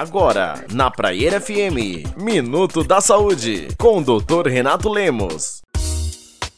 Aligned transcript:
Agora, 0.00 0.64
na 0.72 0.90
Praieira 0.90 1.38
FM, 1.38 2.16
Minuto 2.16 2.82
da 2.82 3.02
Saúde, 3.02 3.68
com 3.76 3.98
o 3.98 4.02
Dr. 4.02 4.48
Renato 4.48 4.88
Lemos. 4.88 5.60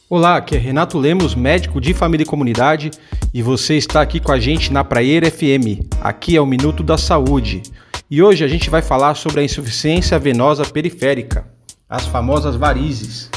Olá, 0.09 0.37
aqui 0.37 0.55
é 0.55 0.57
Renato 0.57 0.97
Lemos, 0.97 1.35
médico 1.35 1.81
de 1.81 1.93
família 1.93 2.23
e 2.23 2.25
comunidade, 2.25 2.89
e 3.33 3.41
você 3.41 3.75
está 3.75 4.01
aqui 4.01 4.21
com 4.21 4.31
a 4.31 4.39
gente 4.39 4.71
na 4.71 4.81
Praieira 4.81 5.29
FM. 5.29 5.83
Aqui 5.99 6.37
é 6.37 6.41
o 6.41 6.45
Minuto 6.45 6.81
da 6.83 6.97
Saúde. 6.97 7.63
E 8.09 8.23
hoje 8.23 8.45
a 8.45 8.47
gente 8.47 8.69
vai 8.69 8.81
falar 8.81 9.13
sobre 9.15 9.41
a 9.41 9.43
insuficiência 9.43 10.17
venosa 10.17 10.63
periférica, 10.63 11.45
as 11.89 12.07
famosas 12.07 12.55
varizes, 12.55 13.29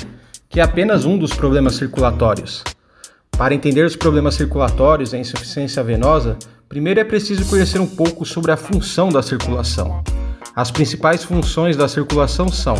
que 0.48 0.60
é 0.60 0.62
apenas 0.62 1.04
um 1.04 1.18
dos 1.18 1.34
problemas 1.34 1.74
circulatórios. 1.74 2.62
Para 3.36 3.56
entender 3.56 3.84
os 3.84 3.96
problemas 3.96 4.36
circulatórios 4.36 5.12
e 5.12 5.16
a 5.16 5.18
insuficiência 5.18 5.82
venosa, 5.82 6.38
primeiro 6.68 7.00
é 7.00 7.04
preciso 7.04 7.48
conhecer 7.48 7.80
um 7.80 7.86
pouco 7.86 8.24
sobre 8.24 8.50
a 8.52 8.56
função 8.56 9.08
da 9.08 9.22
circulação. 9.22 10.02
As 10.54 10.70
principais 10.70 11.22
funções 11.22 11.76
da 11.76 11.86
circulação 11.86 12.48
são 12.48 12.76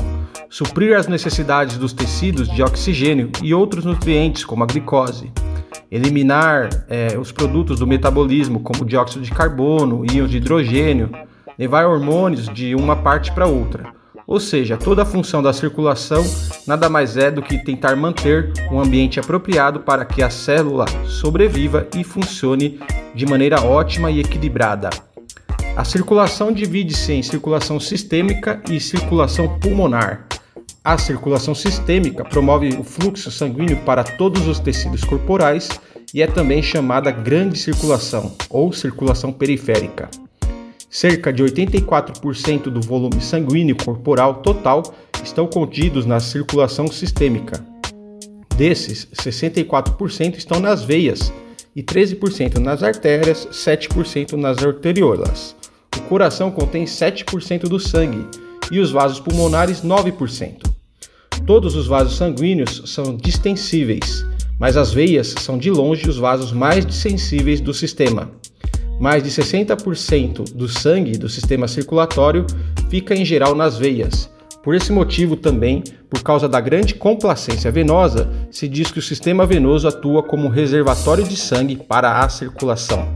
suprir 0.48 0.96
as 0.96 1.08
necessidades 1.08 1.76
dos 1.76 1.92
tecidos 1.92 2.48
de 2.48 2.62
oxigênio 2.62 3.30
e 3.42 3.52
outros 3.52 3.84
nutrientes, 3.84 4.44
como 4.44 4.64
a 4.64 4.66
glicose, 4.66 5.30
eliminar 5.90 6.68
é, 6.88 7.18
os 7.18 7.30
produtos 7.32 7.78
do 7.78 7.86
metabolismo, 7.86 8.60
como 8.60 8.84
dióxido 8.84 9.22
de 9.22 9.30
carbono, 9.30 10.04
íons 10.10 10.30
de 10.30 10.38
hidrogênio, 10.38 11.10
levar 11.58 11.86
hormônios 11.86 12.48
de 12.48 12.74
uma 12.74 12.96
parte 12.96 13.30
para 13.32 13.46
outra. 13.46 13.95
Ou 14.26 14.40
seja, 14.40 14.76
toda 14.76 15.02
a 15.02 15.06
função 15.06 15.40
da 15.40 15.52
circulação 15.52 16.24
nada 16.66 16.88
mais 16.88 17.16
é 17.16 17.30
do 17.30 17.40
que 17.40 17.62
tentar 17.62 17.94
manter 17.94 18.52
um 18.72 18.80
ambiente 18.80 19.20
apropriado 19.20 19.80
para 19.80 20.04
que 20.04 20.22
a 20.22 20.28
célula 20.28 20.84
sobreviva 21.06 21.86
e 21.96 22.02
funcione 22.02 22.80
de 23.14 23.24
maneira 23.24 23.62
ótima 23.62 24.10
e 24.10 24.18
equilibrada. 24.18 24.90
A 25.76 25.84
circulação 25.84 26.50
divide-se 26.50 27.12
em 27.12 27.22
circulação 27.22 27.78
sistêmica 27.78 28.60
e 28.68 28.80
circulação 28.80 29.60
pulmonar. 29.60 30.26
A 30.82 30.98
circulação 30.98 31.54
sistêmica 31.54 32.24
promove 32.24 32.68
o 32.78 32.82
fluxo 32.82 33.30
sanguíneo 33.30 33.76
para 33.84 34.02
todos 34.02 34.48
os 34.48 34.58
tecidos 34.58 35.04
corporais 35.04 35.68
e 36.14 36.22
é 36.22 36.26
também 36.26 36.62
chamada 36.62 37.10
grande 37.10 37.58
circulação 37.58 38.34
ou 38.48 38.72
circulação 38.72 39.32
periférica. 39.32 40.08
Cerca 40.88 41.32
de 41.32 41.42
84% 41.42 42.64
do 42.70 42.80
volume 42.80 43.20
sanguíneo 43.20 43.76
corporal 43.76 44.34
total 44.36 44.82
estão 45.22 45.46
contidos 45.46 46.06
na 46.06 46.20
circulação 46.20 46.86
sistêmica. 46.86 47.64
Desses, 48.56 49.06
64% 49.12 50.36
estão 50.36 50.60
nas 50.60 50.82
veias 50.82 51.32
e 51.74 51.82
13% 51.82 52.58
nas 52.58 52.82
artérias, 52.82 53.46
7% 53.50 54.32
nas 54.32 54.64
arteriolas. 54.64 55.54
O 55.96 56.00
coração 56.02 56.50
contém 56.50 56.84
7% 56.84 57.68
do 57.68 57.78
sangue 57.78 58.26
e 58.70 58.78
os 58.78 58.90
vasos 58.90 59.20
pulmonares 59.20 59.82
9%. 59.82 60.62
Todos 61.44 61.76
os 61.76 61.86
vasos 61.86 62.16
sanguíneos 62.16 62.82
são 62.86 63.16
distensíveis, 63.16 64.24
mas 64.58 64.76
as 64.76 64.92
veias 64.92 65.34
são 65.38 65.58
de 65.58 65.70
longe 65.70 66.08
os 66.08 66.16
vasos 66.16 66.52
mais 66.52 66.86
sensíveis 66.94 67.60
do 67.60 67.74
sistema. 67.74 68.30
Mais 68.98 69.22
de 69.22 69.30
60% 69.30 70.54
do 70.54 70.68
sangue 70.68 71.18
do 71.18 71.28
sistema 71.28 71.68
circulatório 71.68 72.46
fica 72.88 73.14
em 73.14 73.24
geral 73.24 73.54
nas 73.54 73.76
veias. 73.76 74.30
Por 74.62 74.74
esse 74.74 74.90
motivo 74.90 75.36
também, 75.36 75.84
por 76.10 76.22
causa 76.22 76.48
da 76.48 76.60
grande 76.60 76.94
complacência 76.94 77.70
venosa, 77.70 78.28
se 78.50 78.66
diz 78.66 78.90
que 78.90 78.98
o 78.98 79.02
sistema 79.02 79.46
venoso 79.46 79.86
atua 79.86 80.22
como 80.22 80.48
reservatório 80.48 81.22
de 81.22 81.36
sangue 81.36 81.76
para 81.76 82.20
a 82.20 82.28
circulação. 82.28 83.06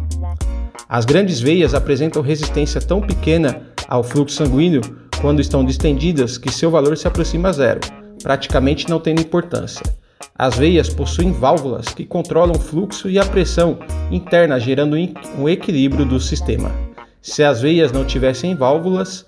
As 0.89 1.05
grandes 1.05 1.41
veias 1.41 1.75
apresentam 1.75 2.23
resistência 2.23 2.81
tão 2.81 3.01
pequena 3.01 3.63
ao 3.89 4.05
fluxo 4.05 4.37
sanguíneo 4.37 4.81
quando 5.21 5.41
estão 5.41 5.65
distendidas 5.65 6.39
que 6.39 6.53
seu 6.53 6.71
valor 6.71 6.97
se 6.97 7.09
aproxima 7.09 7.49
a 7.49 7.53
zero, 7.53 7.81
praticamente 8.23 8.89
não 8.89 9.01
tendo 9.01 9.21
importância. 9.21 9.83
As 10.41 10.57
veias 10.57 10.89
possuem 10.89 11.33
válvulas 11.33 11.89
que 11.89 12.07
controlam 12.07 12.57
o 12.57 12.59
fluxo 12.59 13.11
e 13.11 13.19
a 13.19 13.27
pressão 13.27 13.79
interna, 14.11 14.59
gerando 14.59 14.97
um 15.37 15.47
equilíbrio 15.47 16.07
do 16.07 16.19
sistema. 16.19 16.73
Se 17.21 17.45
as 17.45 17.61
veias 17.61 17.93
não 17.93 18.07
tivessem 18.07 18.55
válvulas, 18.55 19.23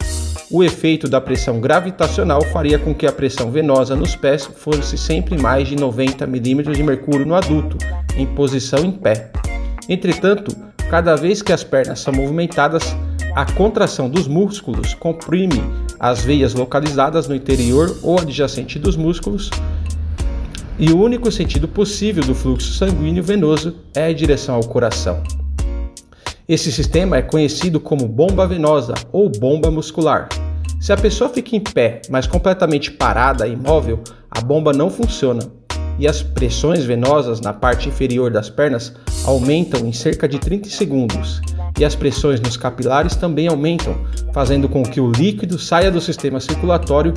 o 0.51 0.65
efeito 0.65 1.11
da 1.11 1.21
pressão 1.21 1.61
gravitacional 1.61 2.41
faria 2.47 2.79
com 2.79 2.95
que 2.95 3.07
a 3.07 3.13
pressão 3.13 3.51
venosa 3.51 3.95
nos 3.95 4.17
pés 4.17 4.47
fosse 4.47 4.97
sempre 4.97 5.37
mais 5.37 5.69
de 5.69 5.77
90 5.77 6.27
mm 6.27 6.73
de 6.73 6.83
mercúrio 6.83 7.27
no 7.27 7.35
adulto, 7.35 7.77
em 8.17 8.25
posição 8.25 8.83
em 8.83 8.91
pé. 8.91 9.31
Entretanto, 9.91 10.57
cada 10.89 11.15
vez 11.15 11.43
que 11.43 11.53
as 11.53 11.63
pernas 11.63 12.01
são 12.01 12.15
movimentadas, 12.15 12.97
a 13.35 13.45
contração 13.53 14.09
dos 14.09 14.27
músculos 14.27 14.95
comprime 14.95 15.63
as 16.01 16.25
veias 16.25 16.55
localizadas 16.55 17.29
no 17.29 17.35
interior 17.35 17.99
ou 18.03 18.19
adjacente 18.19 18.79
dos 18.79 18.97
músculos, 18.97 19.51
e 20.83 20.91
o 20.91 21.01
único 21.01 21.31
sentido 21.31 21.69
possível 21.69 22.25
do 22.25 22.35
fluxo 22.35 22.73
sanguíneo 22.73 23.23
venoso 23.23 23.77
é 23.95 24.07
a 24.07 24.13
direção 24.13 24.57
ao 24.57 24.65
coração. 24.65 25.23
Esse 26.49 26.73
sistema 26.73 27.17
é 27.17 27.23
conhecido 27.23 27.79
como 27.79 28.09
bomba 28.09 28.49
venosa 28.49 28.95
ou 29.13 29.31
bomba 29.31 29.71
muscular. 29.71 30.29
Se 30.81 30.93
a 30.93 30.97
pessoa 30.97 31.31
fica 31.31 31.55
em 31.55 31.61
pé, 31.61 32.03
mas 32.11 32.27
completamente 32.27 32.91
parada 32.91 33.47
e 33.47 33.53
imóvel, 33.53 34.03
a 34.29 34.41
bomba 34.41 34.73
não 34.73 34.91
funciona 34.91 35.43
e 36.01 36.09
as 36.09 36.21
pressões 36.21 36.85
venosas 36.85 37.41
na 37.41 37.53
parte 37.53 37.89
inferior 37.89 38.33
das 38.33 38.51
pernas 38.51 38.93
aumentam 39.25 39.87
em 39.87 39.93
cerca 39.93 40.27
de 40.27 40.41
30 40.41 40.69
segundos 40.69 41.41
e 41.79 41.85
as 41.85 41.95
pressões 41.95 42.41
nos 42.41 42.57
capilares 42.57 43.15
também 43.15 43.47
aumentam, 43.47 43.97
fazendo 44.33 44.69
com 44.69 44.83
que 44.83 45.01
o 45.01 45.13
líquido 45.13 45.61
saia 45.61 45.93
do 45.93 46.01
sistema 46.01 46.41
circulatório 46.41 47.15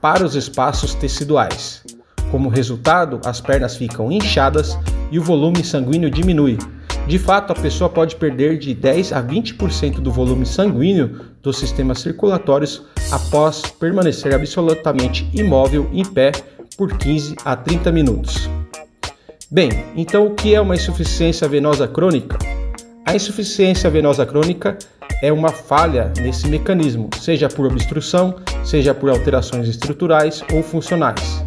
para 0.00 0.24
os 0.24 0.34
espaços 0.34 0.94
teciduais. 0.94 1.93
Como 2.34 2.48
resultado, 2.48 3.20
as 3.24 3.40
pernas 3.40 3.76
ficam 3.76 4.10
inchadas 4.10 4.76
e 5.12 5.20
o 5.20 5.22
volume 5.22 5.62
sanguíneo 5.62 6.10
diminui. 6.10 6.58
De 7.06 7.16
fato, 7.16 7.52
a 7.52 7.54
pessoa 7.54 7.88
pode 7.88 8.16
perder 8.16 8.58
de 8.58 8.74
10 8.74 9.12
a 9.12 9.22
20% 9.22 10.00
do 10.00 10.10
volume 10.10 10.44
sanguíneo 10.44 11.20
dos 11.40 11.56
sistemas 11.56 12.00
circulatórios 12.00 12.82
após 13.12 13.62
permanecer 13.78 14.34
absolutamente 14.34 15.30
imóvel 15.32 15.88
em 15.92 16.04
pé 16.04 16.32
por 16.76 16.98
15 16.98 17.36
a 17.44 17.54
30 17.54 17.92
minutos. 17.92 18.50
Bem, 19.48 19.70
então 19.94 20.26
o 20.26 20.34
que 20.34 20.56
é 20.56 20.60
uma 20.60 20.74
insuficiência 20.74 21.46
venosa 21.46 21.86
crônica? 21.86 22.36
A 23.06 23.14
insuficiência 23.14 23.88
venosa 23.88 24.26
crônica 24.26 24.76
é 25.22 25.32
uma 25.32 25.50
falha 25.50 26.12
nesse 26.20 26.48
mecanismo, 26.48 27.10
seja 27.20 27.48
por 27.48 27.64
obstrução, 27.64 28.34
seja 28.64 28.92
por 28.92 29.08
alterações 29.08 29.68
estruturais 29.68 30.42
ou 30.52 30.64
funcionais. 30.64 31.44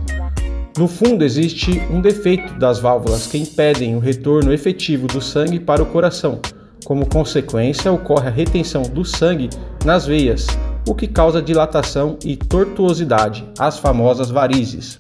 No 0.77 0.87
fundo, 0.87 1.25
existe 1.25 1.81
um 1.91 1.99
defeito 1.99 2.53
das 2.59 2.77
válvulas 2.77 3.25
que 3.25 3.35
impedem 3.35 3.95
o 3.95 3.99
retorno 3.99 4.53
efetivo 4.53 5.07
do 5.07 5.19
sangue 5.19 5.59
para 5.59 5.81
o 5.81 5.87
coração. 5.87 6.39
Como 6.85 7.09
consequência, 7.09 7.91
ocorre 7.91 8.27
a 8.27 8.31
retenção 8.31 8.83
do 8.83 9.03
sangue 9.03 9.49
nas 9.83 10.05
veias, 10.05 10.45
o 10.87 10.93
que 10.93 11.07
causa 11.07 11.41
dilatação 11.41 12.19
e 12.23 12.37
tortuosidade, 12.37 13.43
as 13.57 13.79
famosas 13.79 14.29
varizes. 14.29 14.99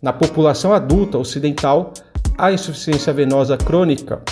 Na 0.00 0.14
população 0.14 0.72
adulta 0.72 1.18
ocidental, 1.18 1.92
a 2.38 2.50
insuficiência 2.50 3.12
venosa 3.12 3.58
crônica 3.58 4.22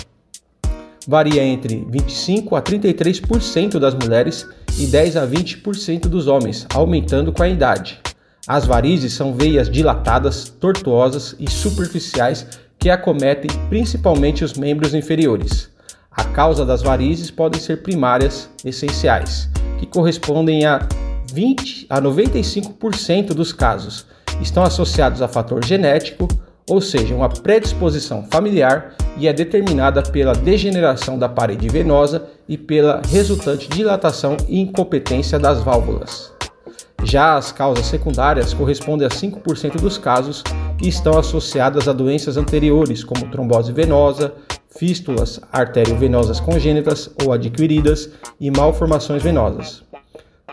varia 1.07 1.43
entre 1.43 1.85
25 1.91 2.55
a 2.55 2.61
33% 2.61 3.77
das 3.77 3.93
mulheres 3.93 4.49
e 4.79 4.87
10 4.87 5.15
a 5.15 5.27
20% 5.27 6.07
dos 6.07 6.27
homens, 6.27 6.65
aumentando 6.73 7.31
com 7.31 7.43
a 7.43 7.47
idade. 7.47 8.01
As 8.47 8.65
varizes 8.65 9.13
são 9.13 9.35
veias 9.35 9.69
dilatadas, 9.69 10.49
tortuosas 10.49 11.35
e 11.39 11.49
superficiais 11.49 12.47
que 12.79 12.89
acometem 12.89 13.51
principalmente 13.69 14.43
os 14.43 14.53
membros 14.53 14.95
inferiores. 14.95 15.69
A 16.09 16.23
causa 16.23 16.65
das 16.65 16.81
varizes 16.81 17.29
podem 17.29 17.61
ser 17.61 17.83
primárias 17.83 18.49
essenciais, 18.65 19.47
que 19.77 19.85
correspondem 19.85 20.65
a 20.65 20.87
20 21.31 21.85
a 21.87 22.01
95% 22.01 23.27
dos 23.27 23.53
casos. 23.53 24.07
Estão 24.41 24.63
associados 24.63 25.21
a 25.21 25.27
fator 25.27 25.63
genético, 25.63 26.27
ou 26.67 26.81
seja, 26.81 27.13
uma 27.13 27.29
predisposição 27.29 28.27
familiar 28.31 28.95
e 29.17 29.27
é 29.27 29.33
determinada 29.33 30.01
pela 30.01 30.33
degeneração 30.33 31.17
da 31.19 31.29
parede 31.29 31.69
venosa 31.69 32.27
e 32.49 32.57
pela 32.57 33.03
resultante 33.07 33.69
dilatação 33.69 34.35
e 34.49 34.59
incompetência 34.59 35.37
das 35.37 35.61
válvulas. 35.61 36.40
Já 37.03 37.35
as 37.35 37.51
causas 37.51 37.87
secundárias 37.87 38.53
correspondem 38.53 39.07
a 39.07 39.09
5% 39.09 39.79
dos 39.79 39.97
casos 39.97 40.43
e 40.81 40.87
estão 40.87 41.17
associadas 41.17 41.87
a 41.87 41.93
doenças 41.93 42.37
anteriores, 42.37 43.03
como 43.03 43.29
trombose 43.29 43.71
venosa, 43.71 44.33
fístulas 44.77 45.39
arteriovenosas 45.51 46.39
congênitas 46.39 47.09
ou 47.23 47.33
adquiridas 47.33 48.09
e 48.39 48.49
malformações 48.49 49.21
venosas. 49.21 49.83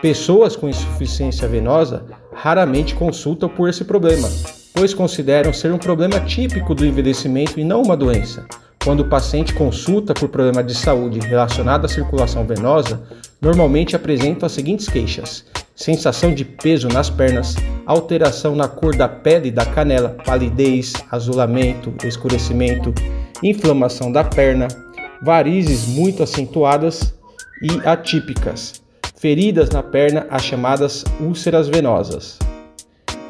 Pessoas 0.01 0.55
com 0.55 0.69
insuficiência 0.69 1.47
venosa 1.47 2.05
raramente 2.33 2.95
consultam 2.95 3.49
por 3.49 3.69
esse 3.69 3.83
problema, 3.83 4.29
pois 4.73 4.93
consideram 4.93 5.51
ser 5.53 5.71
um 5.71 5.77
problema 5.77 6.19
típico 6.21 6.73
do 6.73 6.85
envelhecimento 6.85 7.59
e 7.59 7.65
não 7.65 7.81
uma 7.81 7.97
doença, 7.97 8.45
Quando 8.89 9.01
o 9.01 9.05
paciente 9.07 9.53
consulta 9.53 10.15
por 10.15 10.29
problema 10.29 10.63
de 10.63 10.73
saúde 10.73 11.19
relacionado 11.19 11.85
à 11.85 11.87
circulação 11.87 12.43
venosa, 12.47 12.99
normalmente 13.39 13.95
apresenta 13.95 14.47
as 14.47 14.51
seguintes 14.51 14.89
queixas: 14.89 15.45
sensação 15.75 16.33
de 16.33 16.43
peso 16.43 16.87
nas 16.87 17.07
pernas, 17.07 17.53
alteração 17.85 18.55
na 18.55 18.67
cor 18.67 18.95
da 18.95 19.07
pele 19.07 19.51
da 19.51 19.63
canela, 19.63 20.17
palidez, 20.25 20.93
azulamento, 21.11 21.93
escurecimento, 22.03 22.91
inflamação 23.43 24.11
da 24.11 24.23
perna, 24.23 24.67
varizes 25.21 25.85
muito 25.85 26.23
acentuadas 26.23 27.13
e 27.61 27.87
atípicas, 27.87 28.81
feridas 29.15 29.69
na 29.69 29.83
perna, 29.83 30.25
as 30.31 30.43
chamadas 30.43 31.05
úlceras 31.19 31.69
venosas. 31.69 32.39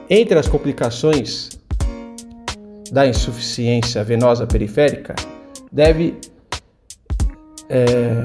Entre 0.10 0.40
as 0.40 0.48
complicações 0.48 1.50
da 2.94 3.06
insuficiência 3.06 4.02
venosa 4.06 4.48
periférica, 4.48 5.16
deve 5.71 6.16
é, 7.69 8.24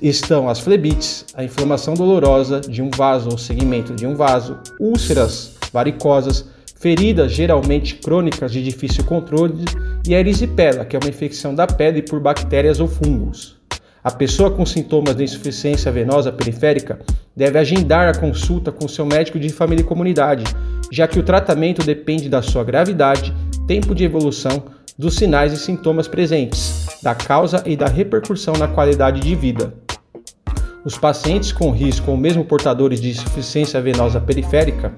estão 0.00 0.48
as 0.48 0.60
flebites, 0.60 1.26
a 1.34 1.42
inflamação 1.42 1.94
dolorosa 1.94 2.60
de 2.60 2.80
um 2.80 2.90
vaso 2.90 3.30
ou 3.30 3.38
segmento 3.38 3.94
de 3.94 4.06
um 4.06 4.14
vaso, 4.14 4.58
úlceras 4.78 5.56
varicosas, 5.72 6.46
feridas 6.78 7.32
geralmente 7.32 7.96
crônicas 7.96 8.52
de 8.52 8.62
difícil 8.62 9.04
controle 9.04 9.64
e 10.06 10.14
a 10.14 10.20
erisipela, 10.20 10.84
que 10.84 10.96
é 10.96 10.98
uma 10.98 11.10
infecção 11.10 11.54
da 11.54 11.66
pele 11.66 12.00
por 12.00 12.20
bactérias 12.20 12.80
ou 12.80 12.88
fungos. 12.88 13.58
A 14.02 14.10
pessoa 14.10 14.50
com 14.50 14.64
sintomas 14.64 15.14
de 15.14 15.24
insuficiência 15.24 15.92
venosa 15.92 16.32
periférica 16.32 17.00
deve 17.36 17.58
agendar 17.58 18.08
a 18.08 18.18
consulta 18.18 18.72
com 18.72 18.88
seu 18.88 19.04
médico 19.04 19.38
de 19.38 19.50
família 19.50 19.82
e 19.82 19.86
comunidade, 19.86 20.44
já 20.90 21.06
que 21.06 21.18
o 21.18 21.22
tratamento 21.22 21.84
depende 21.84 22.26
da 22.26 22.40
sua 22.40 22.64
gravidade, 22.64 23.34
tempo 23.70 23.94
de 23.94 24.02
evolução, 24.02 24.64
dos 24.98 25.14
sinais 25.14 25.52
e 25.52 25.56
sintomas 25.56 26.08
presentes, 26.08 26.98
da 27.04 27.14
causa 27.14 27.62
e 27.64 27.76
da 27.76 27.86
repercussão 27.86 28.54
na 28.54 28.66
qualidade 28.66 29.20
de 29.20 29.32
vida. 29.36 29.72
Os 30.84 30.98
pacientes 30.98 31.52
com 31.52 31.70
risco 31.70 32.10
ou 32.10 32.16
mesmo 32.16 32.44
portadores 32.44 33.00
de 33.00 33.10
insuficiência 33.10 33.80
venosa 33.80 34.20
periférica 34.20 34.92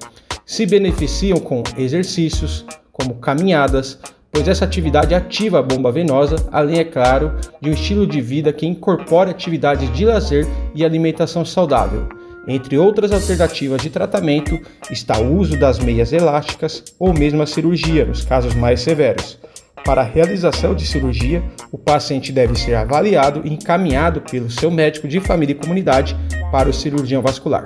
se 0.46 0.64
beneficiam 0.64 1.38
com 1.38 1.62
exercícios, 1.76 2.64
como 2.90 3.16
caminhadas, 3.16 3.98
pois 4.30 4.48
essa 4.48 4.64
atividade 4.64 5.14
ativa 5.14 5.58
a 5.58 5.62
bomba 5.62 5.92
venosa, 5.92 6.36
além, 6.50 6.78
é 6.78 6.84
claro, 6.84 7.34
de 7.60 7.68
um 7.68 7.74
estilo 7.74 8.06
de 8.06 8.22
vida 8.22 8.54
que 8.54 8.64
incorpora 8.64 9.32
atividades 9.32 9.92
de 9.92 10.06
lazer 10.06 10.46
e 10.74 10.82
alimentação 10.82 11.44
saudável. 11.44 12.08
Entre 12.46 12.76
outras 12.76 13.12
alternativas 13.12 13.80
de 13.80 13.90
tratamento 13.90 14.58
está 14.90 15.18
o 15.18 15.36
uso 15.36 15.56
das 15.58 15.78
meias 15.78 16.12
elásticas 16.12 16.82
ou 16.98 17.14
mesmo 17.14 17.42
a 17.42 17.46
cirurgia, 17.46 18.04
nos 18.04 18.24
casos 18.24 18.54
mais 18.54 18.80
severos. 18.80 19.38
Para 19.84 20.02
a 20.02 20.04
realização 20.04 20.74
de 20.74 20.86
cirurgia, 20.86 21.42
o 21.70 21.78
paciente 21.78 22.32
deve 22.32 22.54
ser 22.56 22.74
avaliado 22.74 23.42
e 23.44 23.52
encaminhado 23.52 24.20
pelo 24.20 24.50
seu 24.50 24.70
médico 24.70 25.08
de 25.08 25.20
família 25.20 25.52
e 25.52 25.56
comunidade 25.56 26.16
para 26.50 26.68
o 26.68 26.72
cirurgião 26.72 27.22
vascular. 27.22 27.62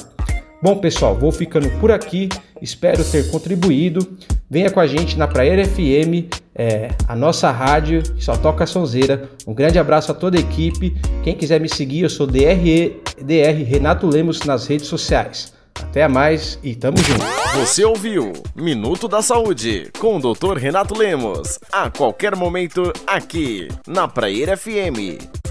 Bom, 0.63 0.79
pessoal, 0.79 1.15
vou 1.15 1.31
ficando 1.31 1.69
por 1.79 1.91
aqui. 1.91 2.29
Espero 2.61 3.05
ter 3.05 3.31
contribuído. 3.31 4.17
Venha 4.49 4.71
com 4.71 4.81
a 4.81 4.87
gente 4.87 5.19
na 5.19 5.29
Praia 5.29 5.65
FM, 5.67 6.33
é, 6.55 6.89
a 7.07 7.15
nossa 7.15 7.51
rádio 7.51 8.03
que 8.03 8.25
só 8.25 8.37
toca 8.37 8.67
sonzeira. 8.67 9.29
Um 9.47 9.53
grande 9.53 9.79
abraço 9.79 10.11
a 10.11 10.15
toda 10.15 10.39
a 10.39 10.41
equipe. 10.41 10.97
Quem 11.23 11.35
quiser 11.35 11.61
me 11.61 11.69
seguir, 11.69 12.03
eu 12.03 12.11
sou 12.11 12.27
DRE, 12.27 12.97
DR 13.23 13.65
Renato 13.65 14.07
Lemos 14.07 14.41
nas 14.41 14.67
redes 14.67 14.87
sociais. 14.87 15.53
Até 15.75 16.09
mais 16.09 16.59
e 16.63 16.75
tamo 16.75 16.97
junto. 16.99 17.25
Você 17.57 17.85
ouviu 17.85 18.33
Minuto 18.55 19.09
da 19.09 19.23
Saúde 19.23 19.91
com 19.99 20.17
o 20.17 20.21
Dr. 20.21 20.57
Renato 20.57 20.97
Lemos. 20.97 21.59
A 21.71 21.91
qualquer 21.91 22.35
momento, 22.35 22.93
aqui 23.07 23.69
na 23.87 24.09
Praia 24.09 24.57
FM. 24.57 25.46